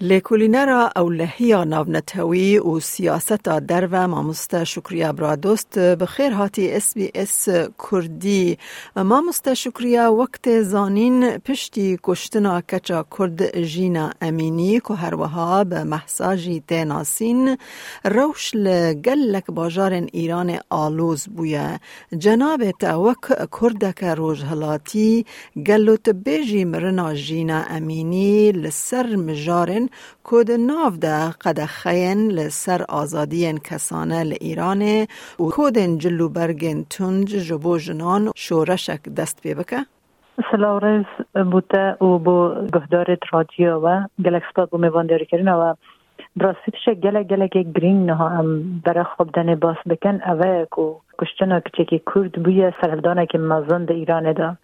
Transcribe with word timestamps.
لیکولینرا 0.00 0.90
او 0.96 1.10
لحیا 1.10 1.64
نتوی 1.64 2.58
و 2.58 2.80
سیاست 2.80 3.42
در 3.42 3.86
و 3.86 4.08
ماموستا 4.08 4.64
شکریا 4.64 5.12
برادوست 5.12 5.78
بخیر. 5.78 6.32
هاتی 6.32 6.72
اس 6.72 6.94
بی 6.94 7.10
اس 7.14 7.48
کردی. 7.90 8.58
ماموستا 8.96 9.54
شکریا 9.54 10.12
وقت 10.12 10.62
زانین 10.62 11.38
پشتی 11.38 11.98
کشتنا 12.02 12.60
کچا 12.60 13.06
کرد 13.18 13.60
جینا 13.60 14.10
امینی 14.20 14.80
که 14.80 14.94
هر 14.94 15.14
وها 15.14 15.64
به 15.64 15.84
محساجی 15.84 16.62
تیناسین 16.68 17.58
روش 18.04 18.50
لگلک 18.54 19.46
باجار 19.46 19.92
ایران 19.92 20.58
آلوز 20.70 21.26
بویا. 21.26 21.78
جناب 22.18 22.70
تا 22.70 23.02
وک 23.02 23.50
کردک 23.60 24.04
روش 24.04 24.42
هلاتی. 24.42 25.26
گلوت 25.66 26.08
بیجی 26.08 26.64
مرنا 26.64 27.14
جینا 27.14 27.62
امینی. 27.70 28.52
لسر 28.52 29.16
مجارن 29.16 29.87
کود 30.24 30.50
ناو 30.50 30.90
ده 31.00 31.30
قد 31.30 31.64
خین 31.64 32.30
لسر 32.30 32.84
آزادی 32.88 33.52
کسانه 33.64 34.22
لإیران 34.22 34.82
و 35.40 35.44
کود 35.50 35.78
جلو 35.78 36.28
برگن 36.28 36.82
تنج 36.90 37.36
جبو 37.36 37.78
جنان 37.78 38.32
شورشک 38.36 39.08
دست 39.16 39.42
پی؟ 39.42 39.54
سلام 40.50 40.78
ریز 40.78 41.44
بوده 41.50 41.92
و 41.92 42.18
با 42.18 42.66
گهدار 42.74 43.18
رادیو 43.32 43.74
و 43.74 44.06
گلک 44.24 44.42
سپاد 44.52 44.70
بو 44.70 44.78
میوان 44.78 45.06
داری 45.06 45.26
کرن 45.26 45.48
و 45.48 45.74
براستیتش 46.36 46.88
گلک 47.02 47.26
گلک 47.26 47.52
گرین 47.52 48.06
نها 48.06 48.28
هم 48.28 48.80
برای 48.84 49.04
خوب 49.04 49.32
دنه 49.32 49.56
باس 49.56 49.76
بکن 49.88 50.20
اوه 50.30 50.64
کو 50.64 50.94
کشتنا 51.18 51.60
کچه 51.60 51.84
که 51.84 52.00
کرد 52.14 52.42
بوی 52.42 52.72
سرهلدانه 52.80 53.26
که 53.26 53.38
مزن 53.38 53.84
ده 53.84 53.94
ایران 53.94 54.32
ده 54.32 54.56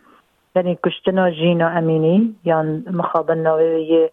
یعنی 0.56 0.78
کشتنا 0.86 1.30
جینا 1.30 1.68
امینی 1.68 2.34
یا 2.44 2.62
مخابن 2.92 3.38
ناوی 3.38 4.10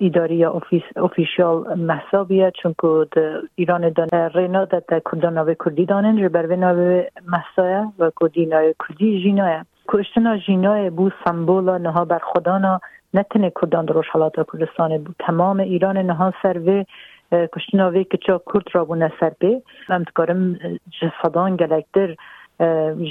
اداری 0.00 0.36
یا 0.36 0.50
اوفیس 0.50 0.82
اوفیشال 0.96 1.78
محسابیه 1.78 2.52
چون 2.62 2.74
که 2.80 3.06
ایران 3.54 3.88
دانه 3.88 4.28
رینا 4.28 4.64
ده 4.64 5.02
کردان 5.12 5.34
ناوی 5.34 5.56
کردی 5.64 5.86
دانن 5.86 6.16
جو 6.16 6.28
بر 6.28 6.46
ناوی 6.46 7.04
محسایه 7.26 7.84
و 7.98 8.10
کردی 8.20 8.46
ناوی 8.46 8.74
کردی 8.88 9.22
جینایه. 9.22 9.64
کشتنا 9.88 10.36
جینای 10.36 10.90
بو 10.90 11.10
سمبولا 11.24 11.78
نها 11.78 12.04
بر 12.04 12.18
خدانا. 12.18 12.80
نتنه 13.14 13.52
کردان 13.60 13.84
دروش 13.84 14.08
حالات 14.08 14.32
کردستان 14.52 14.98
بود 14.98 15.16
تمام 15.18 15.60
ایران 15.60 15.98
نها 15.98 16.32
سر 16.42 16.84
کشتنا 17.32 17.90
وی 17.90 18.04
که 18.04 18.18
چا 18.26 18.42
کرد 18.52 18.64
را 18.72 18.84
بونه 18.84 19.12
سر 19.20 19.32
بی 19.40 19.62
هم 19.86 20.04
تکارم 20.04 20.58
جسدان 21.00 21.56
گلکتر 21.56 22.16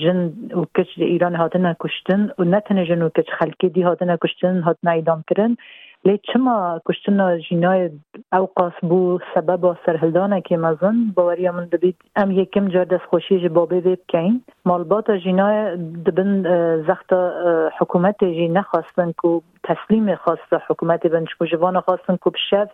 جن 0.03 0.33
و 0.56 0.66
کچ 0.75 0.88
ایران 0.97 1.36
هاتنه 1.36 1.75
کشتن 1.80 2.31
و 2.39 2.44
نتنه 2.44 2.86
جن 2.86 3.02
و 3.02 3.09
کچ 3.09 3.30
خلکی 3.39 3.69
دی 3.69 3.81
هاتنه 3.81 4.17
کشتن 4.17 4.61
هاتنه 4.61 4.91
ایدام 4.91 5.23
کرن. 5.30 5.58
لی 6.05 6.19
چما 6.33 6.81
کشتنا 6.85 7.37
جینای 7.37 7.89
اوقاس 8.33 8.73
بو 8.81 9.19
سبب 9.35 9.77
سرهلدانه 9.85 10.41
که 10.41 10.57
مزن 10.57 10.95
باوری 11.15 11.49
من 11.49 11.65
دبید 11.65 11.95
ام 12.15 12.31
یکم 12.31 12.67
جار 12.67 12.85
دست 12.85 13.05
خوشی 13.05 13.49
بابه 13.49 13.79
ویب 13.79 13.99
کین 14.07 14.43
مالبات 14.65 15.11
جینای 15.11 15.77
دبن 15.77 16.43
زخت 16.87 17.13
حکومت 17.79 18.23
جی 18.23 18.47
نخواستن 18.47 19.13
که 19.21 19.41
تسلیم 19.63 20.15
خواست 20.15 20.53
حکومت 20.69 21.07
بنش 21.07 21.29
جوان 21.51 21.79
خواستن 21.79 22.17
که 22.23 22.29
بشف 22.29 22.69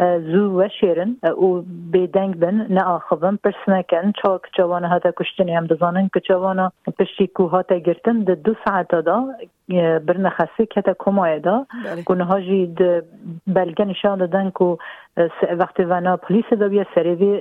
زو 0.00 0.42
وشیرن 0.58 1.10
او 1.28 1.46
بيدنګ 1.92 2.36
بن 2.42 2.60
نه 2.76 2.84
اخوم 2.90 3.38
پرسنه 3.46 3.80
کن 3.92 4.12
چاک 4.20 4.46
جوان 4.58 4.84
هدا 4.92 5.10
کشتنی 5.18 5.56
هم 5.56 5.66
دزانن 5.72 6.08
که 6.14 6.20
جوان 6.28 6.62
پشتی 7.00 7.26
کو 7.26 7.46
هاته 7.54 7.78
گرتن 7.88 8.22
د 8.30 8.38
دو 8.46 8.54
ساعت 8.64 8.94
دا 9.08 9.16
برنه 10.06 10.30
خسته 10.36 10.66
کته 10.74 10.94
کومای 11.04 11.40
دا 11.48 11.56
گنه 12.12 12.38
جی 12.46 12.60
د 12.80 13.04
بلګه 13.56 13.84
نشان 13.90 14.24
دادن 14.24 14.50
کو 14.60 14.70
وقت 15.64 15.80
ونا 15.92 16.16
پلیس 16.28 16.54
دا 16.62 16.68
بیا 16.76 16.86
سریوی 16.94 17.32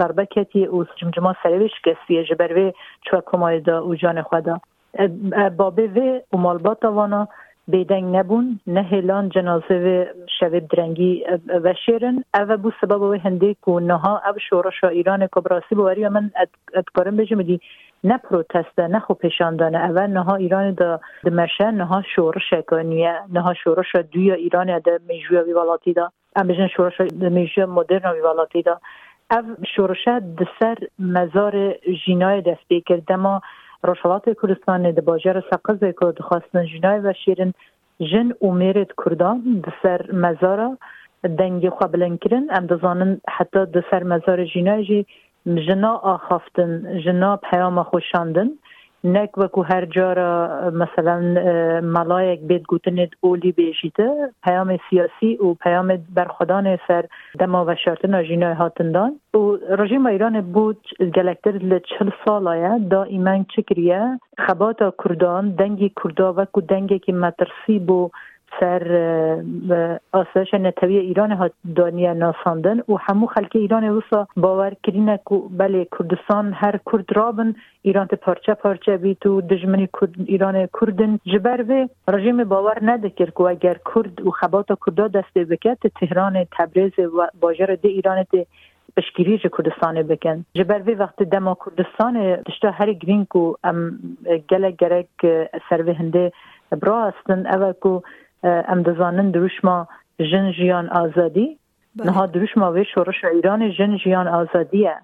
ضربه 0.00 0.24
کتی 0.24 0.64
او 0.64 0.84
جمجمه 1.02 1.34
سریوی 1.42 1.68
شکستی 1.76 2.24
جبروی 2.32 2.66
چوک 3.10 3.24
کومای 3.34 3.60
دا 3.70 3.78
او 3.78 3.94
جان 3.94 4.22
خدا 4.22 4.58
بابه 5.62 6.22
و 6.32 6.36
مالبات 6.48 6.84
وانا 6.84 7.28
بیدنگ 7.70 8.16
نبون 8.16 8.60
نه 8.66 8.82
هلان 8.82 9.28
جنازه 9.28 9.74
و 9.74 10.04
شوید 10.40 10.68
درنگی 10.68 11.24
و 11.64 11.74
شیرن. 11.86 12.24
او 12.34 12.56
بو 12.56 12.70
سبب 12.80 13.02
و 13.02 13.14
هنده 13.14 13.54
کو 13.54 13.80
نها 13.80 14.22
او 14.26 14.38
شورش 14.48 14.84
ایران 14.84 15.26
کبراسی 15.26 15.74
بواری 15.74 16.08
من 16.08 16.30
ادکارم 16.74 17.16
بجم 17.16 17.42
دی 17.42 17.60
نه 18.04 18.18
پروتست 18.18 18.78
نه 18.78 19.00
خو 19.00 19.14
پیشاندانه 19.14 19.78
اول 19.78 20.06
نها 20.06 20.34
ایران 20.34 20.74
دا 20.74 21.00
دمشه 21.24 21.70
نها 21.70 22.02
شورش 22.14 22.54
کنیه 22.68 23.14
نها 23.32 23.54
شورش 23.54 23.96
دوی 24.12 24.32
ایران 24.32 24.78
دا 24.78 24.98
میجوی 25.08 25.38
ویوالاتی 25.38 25.92
دا. 25.92 26.12
ام 26.36 26.46
بجن 26.46 26.66
شورش 26.66 27.00
میجوی 27.14 27.64
مدرن 27.64 28.12
ویوالاتی 28.12 28.62
دا. 28.62 28.80
او 29.30 29.56
شورش 29.76 30.08
دسر 30.08 30.76
مزار 30.98 31.74
جینای 32.06 32.40
دست 32.40 32.68
بیکر 32.68 32.96
دما 32.96 33.40
ڕۆژهڵاتی 33.88 34.38
کوردستانی 34.40 34.96
دەبژێرە 34.98 35.42
سەقزێک 35.50 35.98
و 36.02 36.12
دخواستن 36.18 36.64
ژنای 36.72 37.00
بەشیرن 37.06 37.50
ژن 38.10 38.28
ومێرێت 38.46 38.92
کوردان 39.00 39.38
دسەر 39.66 40.00
مەزارە 40.22 40.68
دەنگی 41.38 41.70
خوا 41.74 41.86
بلندکردن 41.92 42.44
ئەم 42.54 42.64
دەزانن 42.70 43.12
حتا 43.36 43.62
دسەر 43.76 44.02
مەزارە 44.12 44.44
ژینایژی 44.52 45.02
ژنا 45.66 45.92
ئاخافتن 46.06 46.70
ژنا 47.04 47.32
پەیامە 47.46 47.84
خۆشاندن. 47.90 48.48
نک 49.04 49.38
وکو 49.38 49.62
هر 49.62 49.84
جارا 49.84 50.70
مثلا 50.70 51.20
ملایک 51.80 52.40
بید 52.40 52.62
گوتنید 52.62 53.16
اولی 53.20 53.52
بیشیده 53.52 54.32
پیام 54.42 54.78
سیاسی 54.90 55.36
و 55.36 55.54
پیام 55.54 55.98
برخودان 56.14 56.78
سر 56.88 57.04
دما 57.38 57.64
و 57.64 57.74
شرطن 57.84 58.24
جینای 58.24 58.54
هاتندان. 58.54 59.20
و 59.34 59.38
رژیم 59.78 60.06
ایران 60.06 60.40
بود 60.40 60.86
گلکتر 61.14 61.50
لچل 61.50 62.10
سالایه 62.24 62.78
دائما 62.90 63.44
چکریه 63.56 64.20
خبات 64.38 64.94
کردان 65.04 65.50
دنگی 65.50 65.92
کردا 66.02 66.34
وکو 66.36 66.60
دنگی 66.60 66.98
که 66.98 67.12
مترسی 67.12 67.78
سر 68.60 68.84
آسایش 70.12 70.54
نتوی 70.54 70.96
ایران 70.96 71.32
ها 71.32 71.50
دانیه 71.76 72.12
ناساندن 72.12 72.78
و 72.88 72.94
همو 73.00 73.26
خلک 73.26 73.56
ایران 73.56 73.88
وسا 73.88 74.26
باور 74.36 74.74
کرینه 74.82 75.20
که 75.28 75.40
بله 75.50 75.86
کردستان 75.98 76.52
هر 76.52 76.80
کرد 76.92 77.16
رابن 77.16 77.54
ایران 77.82 78.06
ته 78.06 78.16
پارچه 78.16 78.54
پارچه 78.54 78.96
بی 78.96 79.14
تو 79.20 79.40
دجمنی 79.40 79.88
کرد 80.00 80.14
ایران 80.26 80.68
کردن 80.80 81.18
جبر 81.24 81.64
و 81.68 81.88
رژیم 82.08 82.44
باور 82.44 82.78
ندکر 82.82 83.30
که 83.30 83.40
اگر 83.40 83.76
کرد 83.94 84.26
و 84.26 84.30
خبات 84.30 84.66
کردا 84.86 85.08
دست 85.08 85.34
بکت 85.34 85.86
تهران 86.00 86.44
تبریز 86.58 86.98
و 86.98 87.28
باجر 87.40 87.76
ده 87.82 87.88
ایران 87.88 88.24
ته 88.24 88.46
بشکری 88.96 89.38
جه 89.38 89.50
کردستان 89.58 90.02
بکن. 90.02 90.44
جبر 90.54 90.82
وی 90.82 90.94
وقت 90.94 91.22
دما 91.22 91.56
کردستان 91.66 92.34
دشتا 92.46 92.70
هر 92.70 92.92
گرین 92.92 93.24
کو 93.24 93.54
ام 93.64 93.98
گله 94.50 94.70
گرک 94.70 95.06
سر 95.68 95.90
هنده 95.90 96.32
برا 96.82 97.12
اول 97.28 97.72
کو 97.72 98.00
ام 98.44 98.82
دزانن 98.82 99.30
دروشما 99.30 99.88
جن 100.18 100.52
جیان 100.52 100.88
آزادی. 100.88 101.60
نها 101.96 102.26
دروشما 102.26 102.72
وی 102.72 102.84
شورش 102.84 103.24
ایران 103.24 103.70
جن 103.70 103.96
جیان 103.96 104.28
آزادیه 104.28 104.94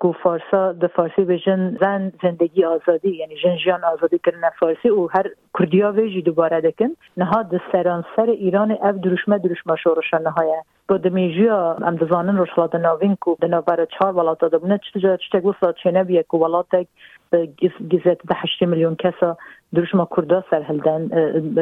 کو 0.00 0.12
فارسا 0.22 0.72
د 0.72 0.86
فارسی 0.86 1.24
به 1.24 1.38
جن 1.38 1.76
زن 1.80 2.12
زندگی 2.22 2.64
آزادی 2.64 3.10
یعنی 3.16 3.34
جن 3.42 3.56
جیان 3.64 3.84
آزادی 3.84 4.18
کردن 4.18 4.50
فارسی 4.60 4.88
او 4.88 5.10
هر 5.10 5.26
کردیا 5.58 5.92
ویجی 5.92 6.22
دوباره 6.22 6.60
دکن. 6.60 6.96
نها 7.16 7.42
د 7.42 7.60
سرانسر 7.72 8.30
ایران 8.30 8.70
اف 8.82 8.94
دروشما 8.94 9.36
دروشما 9.36 9.76
شورش 9.76 10.14
نهایه 10.14 10.62
با 10.88 10.96
دمیجیا 10.96 11.76
ام 11.82 11.96
دزانن 11.96 12.36
روشلات 12.36 12.74
ناوین 12.74 13.16
کو 13.20 13.36
د 13.42 13.44
نوبر 13.44 13.84
چهار 13.84 14.16
ولاتا 14.16 14.78
چه 14.92 15.18
چه 15.32 15.40
گوسا 15.40 15.72
چنه 15.72 16.04
بیه 16.04 16.22
کو 16.22 16.38
ولاتک 16.38 16.86
8 17.32 18.62
میلیون 18.62 18.96
کردا 18.96 20.44
سرهلدن 20.50 21.08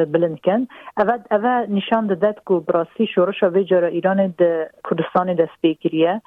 بلند 0.05 0.39
کن 0.41 0.67
اول 0.97 1.19
اول 1.31 1.65
نشان 1.69 2.07
دادد 2.07 2.37
که 2.47 2.53
براسی 2.53 3.07
شورش 3.07 3.43
و 3.43 3.63
جرا 3.63 3.87
ایران 3.87 4.27
د 4.27 4.71
کردستان 4.89 5.33
دست 5.33 5.61
بگیریه 5.63 6.21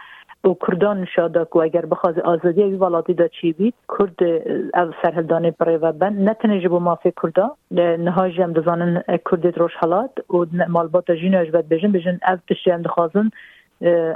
و 0.44 0.55
کردان 0.67 1.00
نشاده 1.00 1.47
که 1.53 1.56
اگر 1.56 1.87
بخواد 1.87 2.21
آزادی 2.21 2.62
وی 2.62 2.77
ولاتی 2.77 3.15
دا 3.15 3.29
چی 3.29 3.53
بید 3.53 3.75
کرد 3.99 4.23
او 4.75 4.93
سرهلدانه 5.03 5.50
برای 5.50 5.77
و 5.77 5.93
بند. 5.93 6.29
نتنه 6.29 6.61
جبو 6.61 6.79
مافی 6.79 7.12
کردا 7.23 7.56
نهاج 7.99 8.41
هم 8.41 8.53
دزانن 8.53 9.03
کردی 9.31 9.50
روش 9.50 9.75
حالات 9.75 10.11
و 10.31 10.47
مالبات 10.69 11.11
جینو 11.11 11.39
اجبت 11.39 11.65
بجن 11.65 11.93
بجن 11.93 12.19
او 12.29 12.39
پشتی 12.49 12.71
هم 12.71 12.83
دخوازن 12.83 13.31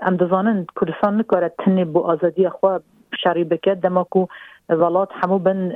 ام 0.02 0.16
دزانن 0.16 0.66
کردستان 0.80 1.18
نکاره 1.18 1.52
تنه 1.58 1.84
بو 1.84 2.00
آزادی 2.00 2.48
خواه 2.48 2.80
شری 3.22 3.44
بکد 3.44 3.80
دما 3.80 4.04
کو 4.04 4.26
ولات 4.68 5.08
همو 5.12 5.38
بن 5.38 5.72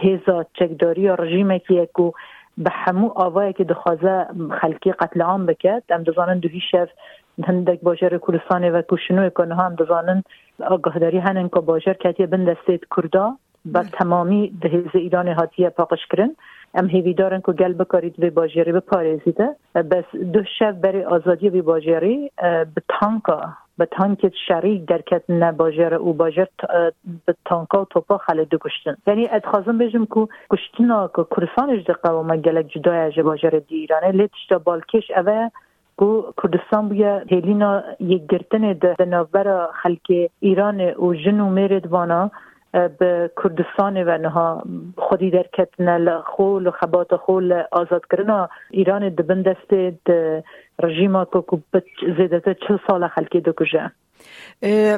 هیزا 0.00 0.44
چکداری 0.54 1.02
یا 1.02 1.14
رژیم 1.14 1.58
که 1.58 1.88
کو 1.94 2.10
به 2.58 2.70
همو 2.70 3.10
آوای 3.14 3.52
که 3.52 3.64
دخوازه 3.64 4.26
خلکی 4.60 4.92
قتل 4.92 5.22
عام 5.22 5.46
دزانن 6.04 6.38
دوی 6.38 6.60
شف 6.70 6.88
هندک 7.44 7.80
باجر 7.80 8.18
کردستان 8.18 8.64
و 8.64 8.82
کوشنو 8.82 9.30
کنه 9.30 9.54
هم 9.54 9.76
که 11.48 11.60
باجر 11.60 11.92
کتی 11.92 12.26
بن 12.26 12.44
دستید 12.44 12.86
کردا. 12.96 13.36
با 13.64 13.82
تمامی 13.82 14.52
دهیز 14.62 14.86
ایران 14.94 15.28
هاتیه 15.28 15.70
پاقش 15.70 16.06
کرن. 16.10 16.36
ام 16.74 16.86
هیوی 16.86 17.14
دارن 17.14 17.40
که 17.40 17.52
گل 17.52 17.72
بکارید 17.72 18.16
به 18.16 18.30
باجری 18.30 18.72
به 18.72 18.80
پارزیده 18.80 19.56
بس 19.74 20.04
دو 20.32 20.42
شب 20.58 20.80
برای 20.80 21.04
آزادی 21.04 21.50
به 21.50 21.62
باجری 21.62 22.30
به 22.74 22.82
تانکا. 22.88 23.40
به 23.80 23.86
تانک 23.86 24.32
شریک 24.46 24.84
درکت 24.84 25.22
نباجر 25.28 25.94
او 25.94 26.12
باجر 26.12 26.46
به 27.26 27.34
تانکا 27.44 27.82
و 27.82 27.84
توپا 27.84 28.18
خلی 28.18 28.44
دو 28.44 28.58
کشتن. 28.58 28.96
یعنی 29.06 29.28
ادخوازم 29.30 29.78
بجم 29.78 30.04
که 30.04 30.28
کشتنا 30.50 31.08
که 31.16 31.24
کرسانش 31.30 31.84
ده 31.86 31.92
قواما 31.92 32.36
گلک 32.36 32.66
جدای 32.66 33.22
باجر 33.22 33.50
دی 33.68 33.76
ایرانه 33.76 34.10
لیتش 34.10 34.46
دا 34.50 34.58
بالکش 34.58 35.10
اوه 35.16 35.48
کو 35.96 36.22
کردستان 36.42 36.88
بویا 36.88 37.18
هلینا 37.30 37.82
یک 38.00 38.22
گرتن 38.26 38.72
ده 38.72 39.04
نوبر 39.04 39.66
خلک 39.82 40.30
ایران 40.40 40.80
و 40.80 41.14
جن 41.14 41.40
و 41.40 41.50
میرد 41.50 41.86
وانا 41.86 42.30
به 42.72 43.30
کردستان 43.42 43.96
و 43.96 44.18
نها 44.18 44.62
خودی 44.96 45.30
در 45.30 45.46
کتن 45.58 46.20
خول 46.20 46.66
و 46.66 46.70
خبات 46.70 47.16
خول 47.16 47.62
آزاد 47.72 48.02
کردن. 48.10 48.46
ایران 48.70 49.08
دبن 49.08 49.42
دست 49.42 50.02
رژیم 50.82 51.24
که 51.24 51.40
زیده 52.16 52.56
چل 52.68 52.78
سال 52.86 53.08
خلکی 53.08 53.40
دو 53.40 53.52
کجه 53.52 53.90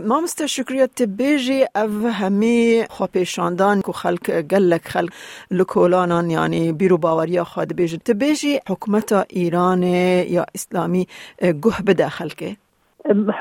ما 0.06 0.20
مست 0.20 0.46
شکریت 0.46 1.02
بیجی 1.02 1.64
او 1.74 2.08
همه 2.08 2.86
خواه 2.90 3.08
که 3.12 3.92
خلق 3.92 4.40
گلک 4.40 4.88
خلق 4.88 5.12
لکولانان 5.50 6.30
یعنی 6.30 6.72
بیرو 6.72 6.98
باوری 6.98 7.42
خواد 7.42 7.74
بیجی. 7.74 7.98
تبیجی 7.98 8.60
حکومت 8.68 9.12
ایران 9.12 9.82
یا 9.82 10.46
اسلامی 10.54 11.06
گه 11.40 11.82
بده 11.86 12.08
خلقه 12.08 12.56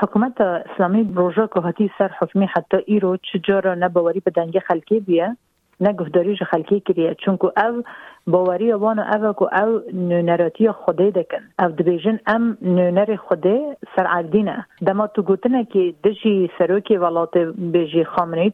حکومت 0.00 0.40
اسلامی 0.40 1.12
روژا 1.14 1.46
که 1.46 1.60
هاتی 1.60 1.90
سر 1.98 2.10
حکمی 2.18 2.46
حتی 2.46 2.76
ایرو 2.86 3.16
چجارا 3.16 3.74
نباوری 3.74 4.20
به 4.20 4.30
دنگ 4.30 4.58
خلکی 4.58 5.00
بیه 5.00 5.36
نه 5.80 5.92
گهداریش 5.92 6.42
خلکی 6.42 6.80
کریه. 6.80 7.14
چون 7.14 7.36
که 7.36 7.64
او 7.64 7.82
باوری 8.26 8.72
وان 8.72 8.98
او 8.98 9.32
که 9.32 9.62
او 9.62 9.82
نراتی 9.92 10.70
خوده 10.70 11.10
دکن. 11.10 11.42
او 11.58 11.68
دبیجن 11.68 12.18
ام 12.26 12.58
نونر 12.62 13.16
خوده 13.16 13.76
سر 13.96 14.06
عدینه 14.06 14.66
دما 14.86 15.06
تو 15.06 15.36
که 15.72 15.94
دجی 16.04 16.50
سروکی 16.58 16.96
ولات 16.96 17.38
بیجی 17.58 18.04
خامنه 18.04 18.50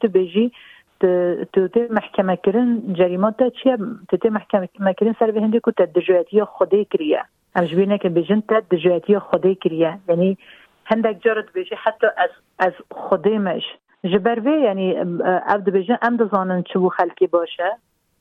تو 1.53 1.69
ته 1.69 1.89
محکمه 1.91 2.37
کرن 2.37 2.83
جریمات 2.93 3.37
چیه؟ 3.63 3.77
تو 4.09 4.17
ته 4.17 4.31
محکمه 4.31 4.69
کرن 5.01 5.15
سر 5.19 5.31
به 5.31 5.41
هنده 5.41 5.61
که 5.65 5.73
تدجویتی 5.79 6.45
خوده 6.45 6.85
کریه. 6.85 7.23
ام 7.55 7.65
جبینه 7.65 7.99
که 7.99 8.09
بیجن 8.09 8.43
تدجویتی 8.49 9.19
خوده 9.19 9.55
کریه. 9.55 9.99
یعنی 10.09 10.39
هندك 10.91 11.17
جرد 11.25 11.47
بيجي 11.55 11.77
حتى 11.77 12.07
از 12.07 12.31
از 12.61 12.73
خديمش 12.95 13.65
جبروي 14.05 14.63
يعني 14.63 15.01
اب 15.55 15.65
دبيجن 15.65 15.99
ام 16.03 16.17
دزانن 16.17 16.63
چو 16.63 16.89
خلقي 16.89 17.27
باشه 17.27 17.77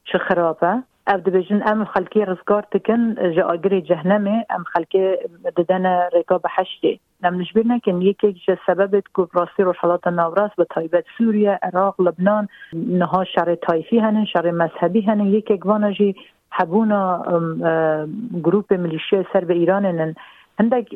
چه 0.05 0.17
خرابه. 0.17 0.83
اب 1.07 1.23
دبيجن 1.23 1.63
ام 1.63 1.85
خلقي 1.85 2.23
رزگار 2.23 2.63
تكن 2.71 3.15
جا 3.35 3.53
اگري 3.53 3.81
جهنمي 3.81 4.43
ام 4.51 4.63
خلقي 4.63 5.17
ددن 5.57 5.85
ركاب 6.15 6.47
حشتي 6.47 6.99
نم 7.23 7.41
نشبيرنا 7.41 7.77
كن 7.77 8.01
يكي 8.01 8.31
جا 8.47 8.57
سبب 8.67 9.03
كفراسي 9.17 9.63
روشالات 9.63 10.07
النوراس 10.07 10.51
بتايبت 10.57 11.05
سوريا 11.17 11.59
عراق 11.63 12.01
لبنان 12.01 12.47
نها 12.73 13.23
شر 13.23 13.53
تايفي 13.53 14.01
هنن 14.01 14.25
شر 14.25 14.51
مذهبي 14.51 15.07
هنن. 15.07 15.33
يكي 15.33 15.57
گوانا 15.57 15.91
جي 15.91 16.15
حبونا 16.51 17.23
گروپ 18.43 18.73
ملیشیا 18.73 19.23
سر 19.33 19.45
به 19.45 19.53
ایران 19.53 20.15
هندك 20.59 20.93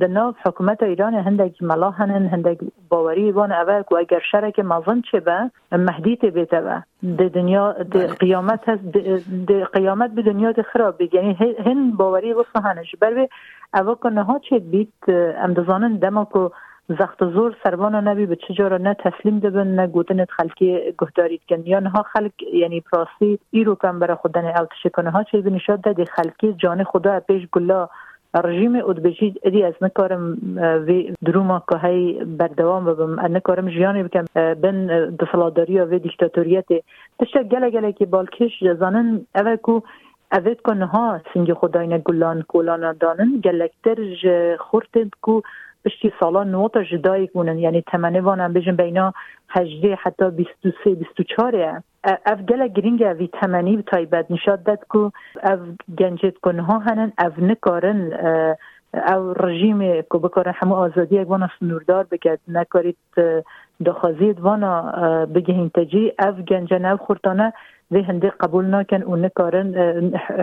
د 0.00 0.10
ناف 0.16 0.42
حکومت 0.46 0.82
ایران 0.88 1.14
هندك 1.28 1.62
ملاحن 1.70 2.10
هندك 2.34 2.58
باوری 2.90 3.30
وان 3.38 3.52
اول 3.52 3.84
و 3.90 3.96
اگر 4.00 4.22
شرک 4.30 4.60
مازن 4.72 5.00
چه 5.10 5.20
به 5.20 5.50
مهدیت 5.72 6.24
بیته 6.24 6.60
به 6.60 6.82
د 7.20 7.32
دنیا 7.38 7.64
هست 8.50 8.84
د 9.48 9.62
قیامت 9.78 10.10
به 10.18 10.22
دنیا 10.28 10.52
د 10.58 10.68
خراب 10.72 11.00
یعنی 11.14 11.36
هن 11.70 11.90
باوری 12.02 12.32
وفهانش 12.32 12.94
بر 13.00 13.18
اول 13.74 13.94
کنه 13.94 14.22
ها 14.22 14.38
چه 14.50 14.58
بیت 14.58 15.10
امدزانن 15.46 15.96
دما 16.06 16.24
کو 16.36 16.44
زخت 17.00 17.24
زور 17.34 17.56
سربانا 17.64 18.00
نبی 18.00 18.26
به 18.26 18.36
چجورا 18.36 18.76
نه 18.76 18.94
تسلیم 18.94 19.38
دبن 19.38 19.66
نه 19.66 19.86
گوتنت 19.86 20.30
خلکی 20.30 20.94
گهدارید 21.00 21.40
کن. 21.48 21.62
یا 21.66 21.80
ها 21.80 22.02
خلق 22.02 22.42
یعنی 22.52 22.80
پراسی 22.80 23.38
ای 23.50 23.64
رو 23.64 23.74
کم 23.74 23.98
برا 23.98 24.16
خودن 24.16 24.44
او 24.44 24.66
تشکنه 24.66 25.10
ها 25.10 25.22
چه 25.22 25.40
بنشاد 25.40 25.80
ده 25.80 26.04
خلکی 26.04 26.52
جان 26.52 26.84
خدا 26.84 27.20
پیش 27.20 27.48
گلا 27.52 27.88
رژیم 28.34 28.76
ادبجی 28.76 29.34
ادی 29.42 29.62
از 29.62 29.74
نکارم 29.80 30.36
دروما 31.24 31.62
که 31.70 31.76
های 31.76 32.24
بردوام 32.24 32.84
ببم. 32.84 33.20
نکارم 33.20 33.68
جیانی 33.70 34.02
بکم 34.02 34.24
بن 34.34 34.86
دسالاداری 35.16 35.80
و 35.80 35.98
دیکتاتوریت 35.98 36.64
تشتا 37.18 37.42
گله 37.42 37.70
گله 37.70 37.92
که 37.92 38.06
بالکش 38.06 38.64
زانن 38.78 39.26
اوه 39.34 39.56
کو 39.56 39.80
اوید 40.32 40.60
کنه 40.62 40.86
ها 40.86 41.20
سنگ 41.34 41.52
خداین 41.52 42.02
گلان 42.04 42.42
کولان 42.42 42.96
دانن 43.00 43.40
گلکتر 43.44 43.98
خورتد 44.58 45.10
کو 45.20 45.40
بشتی 45.84 46.12
سالان 46.20 46.50
نوتا 46.50 46.82
جدایی 46.82 47.28
کنن 47.28 47.58
یعنی 47.58 47.82
تمنه 47.82 48.20
وانم 48.20 48.52
بجن 48.52 48.76
بینا 48.76 49.14
هجده 49.48 49.94
حتی 49.94 50.30
23 50.30 50.94
24 50.94 51.82
اف 52.04 52.40
گله 52.40 52.68
گرینگ 52.68 53.02
اوی 53.02 53.28
تمنی 53.28 53.82
تایبت 53.82 54.30
نشاد 54.30 54.62
داد 54.62 54.84
کو. 54.88 55.10
اف 55.42 55.58
گنجت 55.98 56.38
کنه 56.38 56.62
ها 56.62 56.78
هنن 56.78 57.12
اف 57.18 57.38
نکارن 57.38 58.12
او 58.94 59.32
رژیم 59.32 60.02
کو 60.02 60.18
بکارن 60.18 60.52
همه 60.56 60.74
آزادی 60.74 61.14
یک 61.20 61.28
وانا 61.28 61.48
سنوردار 61.60 62.04
بکد 62.10 62.38
نکارید 62.48 62.96
دخازید 63.86 64.40
وانا 64.40 64.92
بگهین 65.34 65.68
تجی 65.68 66.12
اف 66.18 66.34
گنجن 66.34 66.84
او 66.84 66.96
خورتانه 66.96 67.52
وی 67.92 68.02
هنده 68.02 68.30
قبول 68.40 68.74
نکن 68.74 69.02
و 69.02 69.16
نکارن 69.16 69.74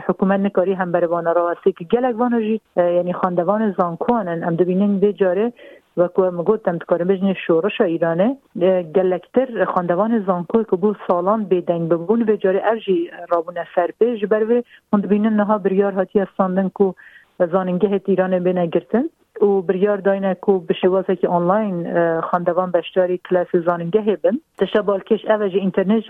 حکومت 0.08 0.40
نکاری 0.40 0.74
هم 0.74 0.92
بر 0.92 1.06
وانا 1.06 1.32
رواسی 1.32 1.72
که 1.72 1.86
گلک 1.86 2.16
وانا 2.20 2.40
جی 2.42 2.62
یعنی 2.78 3.14
خاندوان 3.14 3.76
زانکوانن. 3.78 4.44
ام 4.44 4.56
دبینن 4.56 5.00
به 5.00 5.14
جاره 5.14 5.54
و 5.98 6.08
کو 6.08 6.32
مگوتم 6.32 6.78
تکارم 6.78 7.08
بجنه 7.08 7.34
شورش 7.48 7.82
ایرانه. 7.82 8.38
گلکتر 8.96 9.66
خاندوان 9.66 10.24
زانکوی 10.28 10.64
که 10.64 10.76
بو 10.76 10.94
سالان 11.08 11.44
بیدنگ 11.44 11.90
ببون 11.90 12.22
و 12.22 12.36
جاره 12.36 12.62
ارجی 12.66 13.12
رابون 13.30 13.56
سر 13.76 13.90
پیش 14.00 14.26
بروی 14.26 14.64
هند 14.94 15.08
بینن 15.08 15.34
نها 15.34 15.58
بریار 15.58 15.92
هاتی 15.92 16.20
استاندن 16.20 16.70
کو 16.70 16.94
زاننگه 17.52 18.02
ایران 18.06 18.40
بینه 18.40 18.68
و 19.42 19.62
بریار 19.62 19.98
داینه 19.98 20.34
کو 20.34 20.60
به 20.60 20.74
شوازه 20.74 21.16
که 21.16 21.28
آنلاین 21.28 21.94
خاندوان 22.22 22.72
بشتاری 22.72 23.18
کلاس 23.30 23.48
زاننگه 23.66 24.16
بن 24.16 24.40
تشبال 24.58 25.00
کش 25.00 25.26
اوج 25.26 25.56
اینترنت 25.56 26.04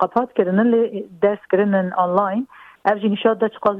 قپات 0.00 0.32
کردن 0.32 0.66
لی 0.66 1.04
درس 1.22 1.38
کردن 1.52 1.92
آنلاین 1.92 2.46
اوجی 2.86 3.08
نشاد 3.08 3.38
دا 3.38 3.48
چقاس 3.48 3.76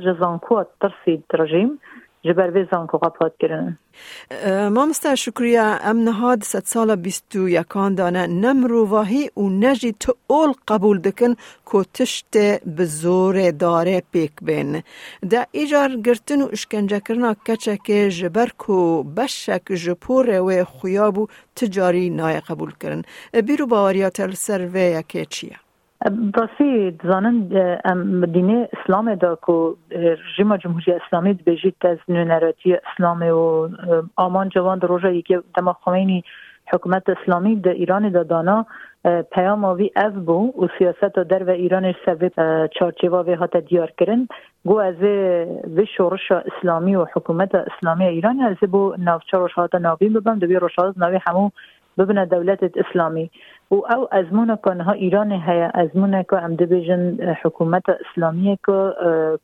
جبر 2.24 2.50
ویزان 2.50 2.86
که 2.86 2.98
قپات 2.98 3.32
کردن 3.38 3.78
ما 4.68 4.86
مستر 4.86 5.14
شکریه 5.14 5.62
ام 5.62 5.98
نهاد 6.04 6.42
ست 6.42 6.66
سال 6.66 6.96
بیستو 6.96 7.48
یکان 7.48 7.94
دانه 7.94 8.26
نمرو 8.26 8.86
واهی 8.86 9.30
و 9.36 9.48
نجی 9.48 9.92
تو 10.00 10.14
اول 10.26 10.52
قبول 10.68 11.00
دکن 11.00 11.34
که 11.72 11.84
تشت 11.94 12.36
بزور 12.78 13.50
داره 13.50 14.02
پیک 14.12 14.32
بین 14.42 14.82
دا 15.30 15.44
ایجار 15.52 15.96
گرتن 15.96 16.42
و 16.42 16.48
اشکنجه 16.52 17.00
کرنا 17.00 17.34
کچه 17.34 17.78
که 17.84 18.10
جبر 18.10 18.48
کو 18.58 19.02
بشک 19.02 19.72
جپور 19.72 20.40
و 20.40 20.64
خویابو 20.64 21.26
تجاری 21.56 22.10
نای 22.10 22.40
قبول 22.40 22.72
کرن 22.80 23.02
بیرو 23.46 23.66
باوریات 23.66 24.20
السروه 24.20 24.80
یکی 24.80 25.26
چیه؟ 25.26 25.56
زانن 27.04 27.32
دینه 28.32 28.68
اسلام 28.72 29.14
دا 29.14 29.38
که 29.46 29.74
رژیم 29.98 30.56
جمهوری 30.56 30.92
اسلامی 30.92 31.32
بجید 31.32 31.76
از 31.80 31.98
نونراتی 32.08 32.74
اسلام 32.74 33.22
و 33.22 33.68
آمان 34.16 34.48
جوان 34.48 34.78
در 34.78 34.88
روژه 34.88 35.14
یکی 35.14 35.38
دما 35.56 35.72
خمینی 35.84 36.24
حکومت 36.72 37.02
اسلامی 37.08 37.56
در 37.56 37.70
ایران 37.70 38.08
دا 38.08 38.22
دانا 38.22 38.66
پیام 39.32 39.64
آوی 39.64 39.90
از 39.96 40.12
بو 40.12 40.52
و 40.62 40.68
سیاست 40.78 41.14
در 41.14 41.42
و 41.42 41.50
ایران 41.50 41.94
سوی 42.04 42.30
چارچیوا 42.78 43.22
وی 43.22 43.34
هات 43.34 43.56
دیار 43.56 43.92
کرن. 43.98 44.28
گو 44.66 44.78
از 44.78 44.94
وی 44.96 45.86
شورش 45.96 46.32
اسلامی 46.32 46.96
و 46.96 47.06
حکومت 47.14 47.54
اسلامی 47.54 48.04
ایران 48.04 48.40
از 48.40 48.70
بو 48.70 48.94
نافچه 48.98 49.38
روشات 49.38 49.74
نابین 49.74 50.12
ببن 50.12 50.38
دوی 50.38 50.56
روشات 50.56 50.98
ناوی 50.98 51.18
همو 51.26 51.50
ببنه 51.98 52.26
دولت 52.26 52.58
اسلامی. 52.76 53.30
و 53.70 53.74
او 53.74 54.08
ازمونه 54.10 54.58
که 54.64 54.70
نها 54.70 54.92
ایران 54.92 55.32
هیا 55.32 55.70
ازمونه 55.74 56.26
که 56.30 56.36
ام 56.36 56.54
دبیجن 56.54 57.34
حکومت 57.42 57.82
اسلامی 57.88 58.58
که 58.66 58.92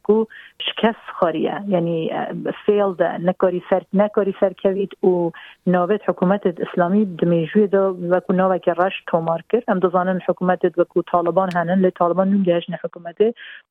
کو 0.02 0.24
شکست 0.58 1.06
خاریه 1.20 1.60
یعنی 1.68 2.10
فیل 2.66 2.94
ده 2.94 3.18
نکاری 3.18 3.62
سر 3.70 3.82
نکاری 3.92 4.34
سر 4.40 4.52
کوید 4.62 5.04
و 5.04 5.30
نوبت 5.66 6.08
حکومت 6.08 6.40
اسلامی 6.46 7.04
دمیجوی 7.04 7.66
دا 7.66 7.94
و 8.10 8.20
کو 8.20 8.32
نوبت 8.32 8.62
که 8.62 8.72
رش 8.72 8.92
تومار 9.06 9.42
کرد. 9.52 9.64
ام 9.68 9.78
دزانن 9.78 10.20
حکومت 10.28 10.78
و 10.78 10.84
کو 10.84 11.02
طالبان 11.02 11.50
هنن 11.54 11.80
لی 11.80 11.90
طالبان 11.90 12.30
نون 12.30 12.42
گهش 12.42 12.64
حکومت 12.84 13.20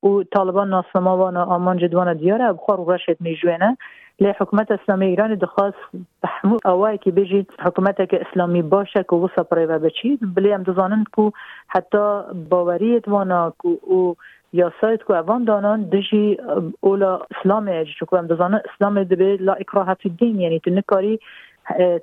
و 0.02 0.22
طالبان 0.22 0.68
ناسما 0.68 1.16
وانا 1.16 1.44
آمان 1.44 1.78
جدوانا 1.78 2.14
دیاره 2.14 2.52
بخار 2.52 2.80
و 2.80 2.92
رشت 2.92 3.20
میجوینه 3.20 3.76
لی 4.20 4.32
حکومت 4.40 4.70
اسلامی 4.70 5.06
ایران 5.06 5.34
دخواست 5.34 5.76
به 5.92 6.28
همو 6.28 6.58
آوای 6.64 6.98
که 6.98 7.10
بجید 7.10 7.50
حکومت 7.58 8.10
که 8.10 8.20
اسلامی 8.26 8.62
باشه 8.62 9.04
که 9.10 9.16
وسا 9.16 9.42
پریوه 9.42 9.78
بچید 9.78 10.34
بلی 10.34 10.52
هم 10.52 10.62
دزانن 10.62 11.04
که 11.16 11.32
حتی 11.68 12.20
باوری 12.50 12.96
اتوانا 12.96 13.52
که 13.62 13.68
او 13.82 14.16
یا 14.52 14.72
سایت 14.80 15.02
کو 15.02 15.12
اوان 15.12 15.44
دانان 15.44 15.82
دجی 15.82 16.36
اولا 16.80 17.20
اسلام 17.38 17.68
اج 17.68 17.88
چون 17.98 18.18
هم 18.18 18.26
دزانن 18.26 18.60
اسلام 18.74 19.04
دبی 19.04 19.36
لا 19.36 19.52
اکراه 19.52 19.88
الدین 20.04 20.40
یعنی 20.40 20.60
تو 20.60 20.70
نکاری 20.70 21.20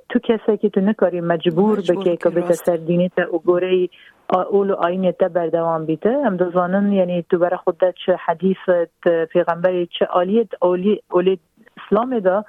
تو 0.09 0.19
کسی 0.19 0.57
که 0.57 0.69
تو 0.69 0.81
نکاری 0.81 1.21
مجبور 1.21 1.81
بکی 1.81 2.17
که 2.17 2.29
به 2.29 2.41
سر 2.41 2.75
دینی 2.75 3.09
تا 3.09 3.25
گوره 3.45 3.89
اول 4.29 4.71
آینه 4.71 5.11
تا 5.11 5.27
بردوام 5.27 5.85
بیته. 5.85 6.17
هم 6.25 6.37
دزانن 6.37 6.91
یعنی 6.91 7.25
تو 7.29 7.37
برای 7.37 7.57
خودت 7.57 7.93
چه 8.05 8.15
حدیث 8.25 8.57
پیغمبری 9.31 9.89
چه 9.99 10.05
آلیت 10.05 10.47
اولی 10.61 11.01
اولی 11.11 11.39
اسلام 11.77 12.19
دا 12.19 12.43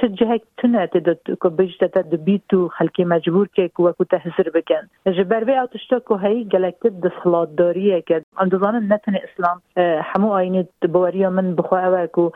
چه 0.00 0.08
جهك 0.08 0.42
تنات 0.58 0.96
دتك 0.96 1.46
بجت 1.46 1.84
تدبيتو 1.84 2.68
خلكي 2.68 3.04
مجبور 3.04 3.46
كيك 3.46 3.80
وكو 3.80 4.04
تهزر 4.04 4.50
بكن 4.54 4.86
جبر 5.06 5.44
بي 5.44 5.62
اتشتكو 5.62 6.14
هي 6.14 6.44
جلكت 6.44 6.86
دسلات 6.86 7.48
داريه 7.48 7.98
كد 7.98 8.22
اندزان 8.40 8.88
نتن 8.88 9.16
اسلام 9.16 9.60
حمو 10.00 10.38
ايني 10.38 10.66
بوريا 10.84 11.28
من 11.28 11.54
بخوا 11.54 12.04
وكو 12.04 12.30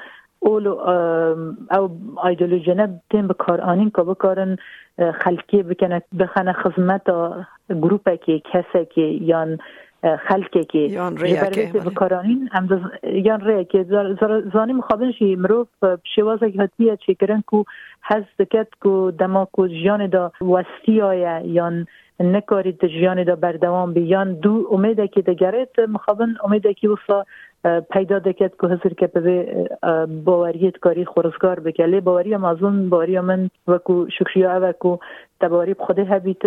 اولو 0.46 0.74
او 1.72 1.90
ایدئولوژینا 2.24 2.88
تیم 3.10 3.26
به 3.26 3.34
کار 3.34 3.60
آنین 3.60 3.90
که 3.90 4.02
بکارن 4.02 4.56
خلکی 5.20 5.62
بکنه 5.62 6.02
بخنه 6.18 6.52
خدمت 6.52 7.02
گروپه 7.70 8.16
که 8.16 8.42
کسه 8.52 8.84
که 8.84 9.00
یان 9.00 9.58
که 11.50 11.80
بکارانین 11.86 12.48
هم 12.52 12.90
یان 13.02 13.64
که 13.64 13.86
زانی 14.52 14.72
مخابن 14.72 15.12
شی 15.12 15.36
مروف 15.36 15.68
شوازه 16.16 16.50
که 16.50 16.62
هتیه 16.62 16.96
چی 17.06 17.14
کرن 17.14 17.42
کو 17.46 17.62
هز 18.02 18.22
دکت 18.38 18.68
کو 18.82 19.10
دما 19.10 19.44
کو 19.44 19.66
جیان 19.68 20.06
دا 20.06 20.32
وستی 20.40 21.00
آیا 21.00 21.40
یان 21.40 21.86
نکاری 22.20 22.72
جیان 22.72 23.24
دا 23.24 23.36
بردوام 23.36 23.92
بیان 23.92 24.34
دو 24.34 24.68
امیده 24.70 25.08
که 25.08 25.22
دگرت 25.22 25.78
مخابن 25.78 26.36
امیده 26.44 26.74
که 26.74 26.88
وصلا 26.88 27.24
پیدا 27.64 28.18
دکت 28.18 28.52
که 28.60 28.66
حضر 28.66 28.94
که 28.94 29.06
به 29.06 29.66
باوریت 30.24 30.76
کاری 30.76 31.04
خورزگار 31.04 31.60
بکلی 31.60 32.00
باوری 32.00 32.36
مازون 32.36 32.88
باوری 32.88 33.20
من 33.20 33.50
وکو 33.66 34.06
شکریا 34.18 34.60
وکو 34.62 34.96
تباری 35.40 35.74
خود 35.74 35.98
هبیت 35.98 36.44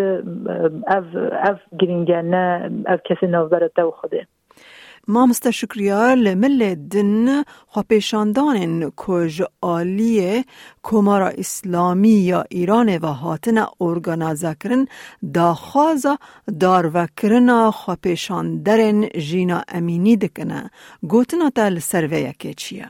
اف 0.88 1.06
اف 1.32 1.60
گرینگه 1.80 2.22
نه 2.22 2.72
اف 2.86 3.00
کسی 3.06 3.28
نوبرت 3.28 3.80
و 3.80 3.92
خوده. 3.92 4.28
ما 5.08 5.26
مستشکریا 5.26 6.14
لمل 6.14 6.76
دن 6.76 7.44
پیشاندان 7.90 8.92
کج 8.98 9.42
آلیه 9.62 10.44
کمارا 10.84 11.28
اسلامی 11.28 12.10
یا 12.10 12.44
ایران 12.50 12.98
و 12.98 13.06
هاتن 13.06 13.66
ارگانازا 13.82 14.54
کرن 14.54 14.86
دا 15.34 15.54
خوازا 15.54 16.18
دار 16.60 16.92
و 16.94 17.08
کرنا 17.18 17.72
پیشاندرن 18.04 19.08
جینا 19.10 19.62
امینی 19.68 20.18
دکنه 20.18 20.70
گوتنا 21.10 21.50
تا 21.50 21.68
لسرویه 21.68 22.34
که 22.40 22.54
چیه؟ 22.54 22.88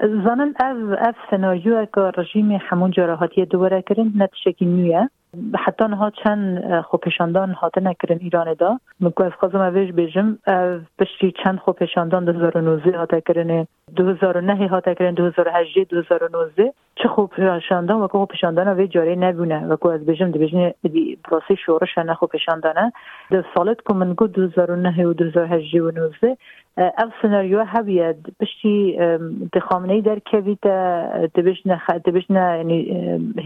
زانن 0.00 0.54
اف 0.60 0.76
اف 1.08 1.14
سناریو 1.30 1.84
که 1.84 2.00
رژیم 2.00 2.58
همون 2.60 2.90
جراحاتی 2.90 3.44
دوباره 3.44 3.82
کرن 3.82 4.12
نتشکی 4.16 4.64
نیه 4.64 5.10
حتی 5.56 5.84
نها 5.84 6.10
چند 6.10 6.80
خوپشاندان 6.80 7.50
هاته 7.50 7.80
نکرن 7.80 8.18
ایران 8.20 8.54
دا. 8.54 8.80
مگو 9.00 9.22
از 9.22 9.32
خواستم 9.32 9.60
اویش 9.60 9.92
بیجم 9.92 10.38
بشتی 10.98 11.32
چند 11.44 11.58
خوپشاندان 11.58 12.24
2019 12.24 12.98
هاته 12.98 13.20
کرن 13.20 13.66
2009 13.96 14.68
هاته 14.68 14.94
کرن 14.94 15.14
2018 15.14 15.84
2019 15.84 16.72
چه 17.02 17.08
خوپشاندان 17.08 18.00
و 18.00 18.08
خوپشاندان 18.08 18.68
اوی 18.68 18.88
جاری 18.88 19.16
نبونه 19.16 19.66
و 19.66 19.88
از 19.88 20.06
بیجم 20.06 20.30
دی 20.30 20.38
بیجن 20.38 20.72
دی 20.82 21.18
براسی 21.30 21.56
شورش 21.56 21.98
نه 21.98 22.14
خوپشاندانه 22.14 22.92
در 23.30 23.44
سالت 23.54 23.76
که 23.88 23.94
من 23.94 24.14
گو 24.14 24.26
2009 24.26 25.06
و 25.06 25.12
2018 25.12 25.82
و 25.82 25.90
19 25.90 26.36
اف 26.76 27.12
سناریو 27.22 27.64
هبید 27.66 28.36
بشتی 28.40 28.98
دخامنه 29.52 30.00
در 30.00 30.18
کویتا 30.18 31.26
دبشنا 31.26 31.78
دبشنا 32.04 32.56
یعنی 32.56 32.90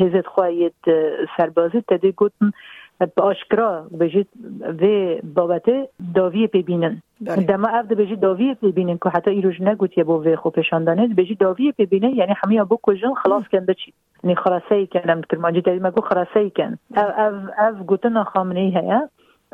هزت 0.01 0.27
خواهید 0.27 0.75
سربازی 1.37 1.81
تدی 1.89 2.13
گوتن 2.13 2.51
به 2.99 3.23
آشکرا 3.23 3.87
بجید 4.01 4.29
و 4.81 5.17
بابته 5.35 5.89
داوی 6.15 6.47
ببینن 6.47 7.03
دما 7.49 7.69
اف 7.69 7.87
بجید 7.87 8.21
داوی 8.21 8.57
ببینن 8.63 8.99
که 9.03 9.09
حتی 9.09 9.31
ایروش 9.31 9.61
نگوت 9.61 9.99
یه 9.99 10.05
بو 10.05 10.37
خوب 10.37 10.53
پشاندانه 10.53 11.09
بجید 11.09 11.39
داوی 11.39 11.73
ببینن 11.79 12.15
یعنی 12.15 12.35
همه 12.45 12.65
بو 12.65 12.79
کجن 12.83 13.15
خلاص 13.15 13.43
کنده 13.53 13.75
چی 13.75 13.93
یعنی 14.25 14.37
ای 14.71 14.87
کنم 14.87 15.23
کرمانجی 15.31 15.63
تدی 15.63 15.79
مگو 15.79 16.01
خلاصه 16.01 16.41
ای 16.41 16.51
کن. 16.51 16.79
اف 16.95 17.33
اف 17.59 17.75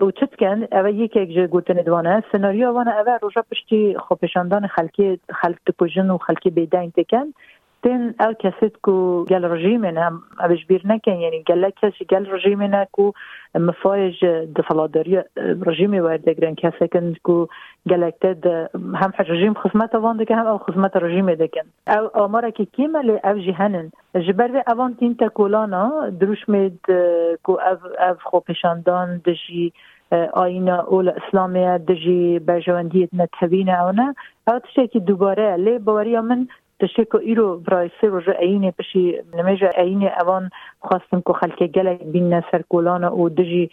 گوتن 0.01 0.27
خامنه 0.39 0.57
ای 0.57 0.61
هیا 0.61 0.67
و 0.67 0.67
چت 0.67 0.71
کن 0.71 0.79
اوه 0.79 0.93
یک 0.93 1.17
یک 1.17 1.35
جه 1.35 1.47
گوتن 1.47 1.75
دوانه. 1.75 2.25
سناریو 2.33 2.73
وانه 2.73 2.91
اوه 2.91 3.19
روژا 3.23 3.43
پشتی 3.43 3.97
خوپشاندان 3.99 4.67
خلکی 4.67 5.21
خلک 5.43 5.57
تکوژن 5.67 6.11
و 6.11 6.19
خلکی 6.19 6.51
بیدین 6.51 6.91
تکن. 6.91 7.33
تن 7.83 8.15
او 8.21 8.35
كسد 8.35 8.73
كو 8.83 9.25
قال 9.31 9.51
رجيمنا 9.51 10.21
ابش 10.41 10.65
بيرنا 10.65 10.97
كان 10.97 11.17
يعني 11.17 11.45
قال 11.49 11.61
لك 11.61 11.75
كاش 11.83 12.03
قال 12.11 12.33
رجيمنا 12.33 12.87
كو 12.93 13.13
مفايج 13.57 14.27
دفلادريا 14.27 15.25
رجيمي 15.39 16.01
ورد 16.01 16.37
جران 16.41 16.55
كاسكن 16.55 17.15
كو 17.23 17.47
قال 17.91 18.01
لك 18.01 18.15
تد 18.21 18.69
هم 18.75 19.13
حج 19.13 19.31
رجيم 19.31 19.55
خصمته 19.55 19.99
واندك 19.99 20.33
هم 20.33 20.47
او 20.47 20.59
خصمته 20.59 21.01
رجيمي 21.01 21.35
دكن 21.35 21.63
او 21.89 22.25
امرك 22.25 22.63
كيما 22.63 22.99
لي 22.99 23.17
او 23.17 23.39
جهنن 23.39 23.91
جبر 24.17 24.63
اوان 24.73 24.97
تين 24.97 25.17
تاكولانا 25.17 26.09
دروش 26.21 26.49
ميد 26.49 26.77
كو 27.43 27.55
اف 27.55 27.79
اف 27.85 28.19
خو 28.23 28.39
بيشاندان 28.39 29.21
دجي 29.27 29.73
آینه 30.13 30.81
اول 30.81 31.09
اسلامی 31.09 31.79
دجی 31.79 32.39
برجواندیت 32.39 33.11
نتهبینه 33.15 33.73
اونا 33.73 34.15
او 34.49 34.59
تشکی 34.59 35.01
دوباره 35.01 35.57
لی 35.57 35.79
باوریا 35.79 36.21
من 36.21 36.47
تشکو 36.81 37.19
ایرو 37.19 37.59
برای 37.59 37.91
سر 38.01 38.15
و 38.15 38.21
عین 38.21 38.73
بشی 38.79 39.19
نمیجه 39.37 39.69
عین 39.69 40.11
اوان 40.21 40.51
خواستن 40.81 41.23
که 41.27 41.33
خلک 41.33 41.63
گلک 41.63 42.03
بین 42.03 42.43
سرکولان 42.53 43.05
و 43.05 43.29
دجی 43.29 43.71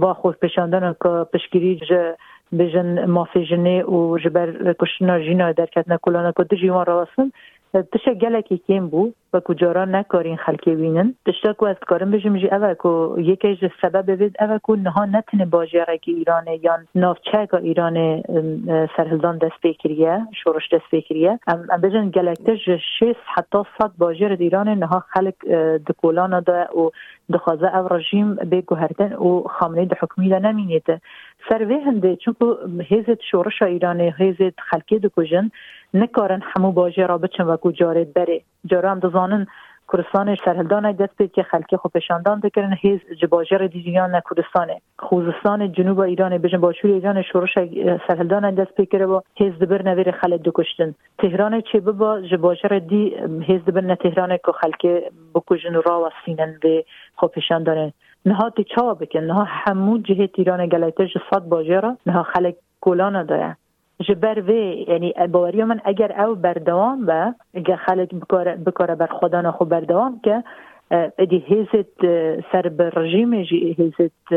با 0.00 0.14
خود 0.14 0.38
پشاندن 0.40 0.94
که 1.02 1.26
پشگیری 1.32 1.80
جه 1.88 2.16
بجن 2.58 3.04
مافی 3.04 3.46
جنه 3.46 3.84
و 3.84 4.18
جبر 4.18 4.74
کشنا 4.80 5.20
جینا 5.20 5.52
در 5.52 5.66
کتنا 5.66 5.98
کلانا 6.02 6.32
که 6.32 6.42
دجی 6.42 6.68
وان 6.68 6.86
راستن 6.86 7.32
تشه 7.74 8.14
گلکی 8.14 8.58
کیم 8.58 8.88
بو 8.88 9.12
و 9.32 9.40
کجارا 9.40 9.84
نکارین 9.84 10.36
خلکی 10.36 10.74
بینن 10.74 11.14
تشتا 11.26 11.52
کو 11.52 11.66
از 11.66 11.76
کارم 11.86 12.10
بجم 12.10 12.38
جی 12.38 12.48
اوه 12.48 12.74
کو 12.74 13.14
یکیش 13.18 13.58
سبب 13.82 14.10
بید 14.10 14.36
اوه 14.42 14.58
کو 14.58 14.76
نها 14.76 15.04
نتنه 15.04 15.46
باجره 15.46 15.98
که 15.98 16.12
ایران 16.12 16.46
یا 16.62 16.78
نافچه 16.94 17.48
ایران 17.62 18.22
سرهلدان 18.96 19.38
دست 19.38 19.60
بکریه 19.62 20.26
شورش 20.44 20.68
دست 20.72 20.90
بکریه 20.92 21.38
ام 21.46 21.66
بجن 21.82 22.10
گلکتش 22.10 22.68
شیست 22.98 23.20
حتی 23.34 23.58
صد 23.78 23.90
باجر 23.98 24.36
ایران 24.40 24.68
نها 24.68 25.00
خلق 25.00 25.34
دکولان 25.86 26.40
دا 26.40 26.78
و 26.78 26.90
دخوازه 27.32 27.76
او 27.76 27.88
رژیم 27.88 28.34
به 28.34 28.64
و 29.16 29.42
خامنه 29.48 29.84
د 29.84 29.92
حکمی 30.00 30.28
دا 30.28 30.38
نمینیده. 30.38 31.00
سروی 31.48 31.74
هنده 31.74 32.16
چونکو 32.16 32.56
هیزت 32.80 33.22
شورش 33.30 33.62
ایران 33.62 34.00
هیزت 34.00 34.60
خلکی 34.60 34.98
دکوژن 34.98 35.50
نکارن 35.94 36.42
همو 36.42 36.72
باجه 36.72 37.06
را 37.06 37.18
بچن 37.18 37.44
و 37.44 37.56
کو 37.56 37.70
جارید 37.70 38.14
بره. 38.14 38.40
جارا 38.66 38.90
هم 38.90 38.98
دزانن 38.98 39.46
کردستان 39.92 40.36
سرهلدان 40.44 40.92
دست 40.92 41.16
بید 41.16 41.32
که 41.32 41.42
خلکی 41.42 41.76
خو 41.76 41.88
پشاندان 41.88 42.40
دکرن 42.40 42.76
هیز 42.80 43.00
جباجر 43.20 43.66
دیجیان 43.66 44.20
کردستانه. 44.30 44.80
خوزستان 44.98 45.72
جنوب 45.72 46.00
ایران 46.00 46.38
بجن 46.38 46.60
باشور 46.60 46.90
ایران 46.90 47.22
شورش 47.22 47.54
سرهلدان 48.08 48.54
دست 48.54 48.74
بکره 48.74 49.06
و 49.06 49.20
هیز 49.34 49.52
دبر 49.52 49.82
نویر 49.82 50.10
خلد 50.10 50.40
دکشتن 50.42 50.94
تهران 51.18 51.60
چه 51.60 51.80
ببا؟ 51.80 52.20
جباجر 52.20 52.78
دی 52.78 53.14
هیز 53.42 53.64
دبر 53.64 53.80
نه 53.80 53.96
تهران 53.96 54.36
که 54.36 54.52
خلکی 54.60 55.00
بکجن 55.34 55.74
را 55.74 56.00
و 56.00 56.10
سینن 56.24 56.58
به 56.62 56.84
خو 57.16 57.26
پشاندانه. 57.26 57.92
نها 58.26 58.50
چا 58.50 58.94
بکن 58.94 59.20
نها 59.20 59.44
همو 59.48 59.98
جهت 59.98 60.30
ایران 60.38 60.66
گلیتش 60.66 61.16
صد 61.30 61.42
باجره 61.48 61.96
نها 62.06 62.22
خلک 62.22 62.56
کلان 62.80 63.26
داره. 63.26 63.56
جبر 64.08 64.40
وی 64.40 64.86
یعنی 64.88 65.14
باوری 65.32 65.64
من 65.64 65.80
اگر 65.84 66.22
او 66.22 66.34
بردوام 66.34 67.06
به 67.06 67.34
اگر 67.54 67.76
خلق 67.76 68.08
بکاره 68.66 68.94
بر 68.94 69.06
خدا 69.06 69.52
خو 69.52 69.64
بردوام 69.64 70.20
که 70.24 70.44
ادی 71.18 71.38
هیزت 71.46 72.06
سر 72.52 72.68
بر 72.68 72.90
رژیم 72.90 73.42
جی 73.42 73.76
هیزت 73.78 74.34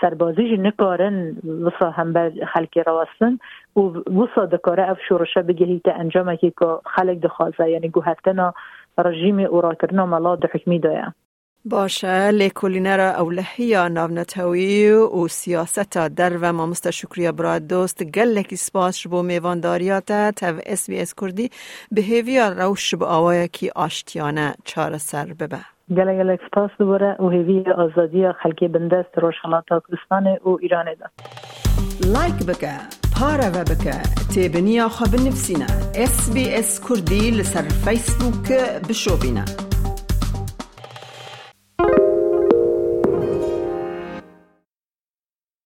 سربازی 0.00 0.48
جی 0.48 0.56
نکارن 0.56 1.36
وصا 1.62 1.90
هم 1.90 2.12
بر 2.12 2.32
خلقی 2.54 2.82
رواستن 2.82 3.38
و 3.76 3.80
وصا 4.20 4.46
دکاره 4.46 4.90
اف 4.90 4.98
شورشه 5.08 5.42
بگه 5.42 5.80
تا 5.84 5.92
انجام 5.92 6.36
که 6.36 6.52
خلق 6.96 7.20
دخوازه 7.20 7.70
یعنی 7.70 7.88
گوهتنا 7.88 8.54
رژیم 8.98 9.38
او 9.38 9.60
را 9.60 9.74
کرنا 9.74 10.06
ملا 10.06 10.36
ده 10.36 10.48
حکمی 10.52 10.78
دایا 10.78 11.12
باشه 11.70 12.30
لیکولینر 12.30 13.00
اولهیا 13.00 13.88
ناونتوی 13.88 14.90
و 14.90 15.28
سیاست 15.28 15.98
در 15.98 16.38
و 16.42 16.52
ما 16.52 16.66
مستشکری 16.66 17.32
براد 17.32 17.66
دوست 17.66 18.04
گلکی 18.04 18.56
سپاس 18.56 18.96
شبو 18.96 19.22
میوانداریات 19.22 20.12
تو 20.36 20.60
اس 20.66 20.90
بی 20.90 21.00
اس 21.00 21.14
کردی 21.14 21.50
به 21.92 22.00
هیویا 22.00 22.48
روش 22.48 22.94
با 22.94 23.06
آوای 23.06 23.48
کی 23.48 23.70
آشتیانه 23.70 24.54
چار 24.64 24.98
سر 24.98 25.24
ببه. 25.24 25.58
گله 25.90 26.18
گله 26.18 26.38
سپاس 26.50 26.70
دوباره 26.78 27.16
و 27.20 27.28
هیوی 27.28 27.72
آزادی 27.72 28.32
خلکی 28.32 28.68
بندست 28.68 29.18
روشنات 29.18 29.64
کردستان 29.70 30.26
و 30.26 30.58
ایران 30.60 30.84
ده 30.84 31.10
لایک 32.14 32.46
بکه 32.46 32.72
پارا 33.20 33.50
و 33.54 33.64
بکه 33.64 33.94
تیبنیا 34.34 34.88
خواب 34.88 35.14
نفسینا 35.14 35.66
اس 35.94 36.34
بی 36.34 36.54
اس 36.54 36.80
کردی 36.88 37.30
لسر 37.30 37.62
فیسبوک 37.62 38.52
بشو 38.88 39.16
بینه 39.22 39.73